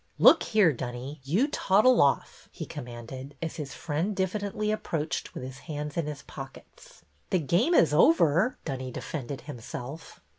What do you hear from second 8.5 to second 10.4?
Dunny defended himself.